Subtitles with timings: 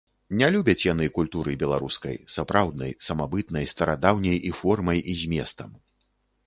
[0.39, 5.69] Не любяць яны культуры беларускай, сапраўднай, самабытнай, старадаўняй і формай і зместам.